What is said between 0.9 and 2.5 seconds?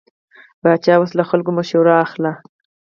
اوس له خلکو مشوره اخلي.